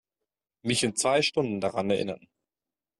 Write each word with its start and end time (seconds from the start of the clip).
Mich 0.63 0.81
in 0.81 0.95
zwei 0.95 1.21
Stunden 1.21 1.61
daran 1.61 1.91
erinnern. 1.91 2.27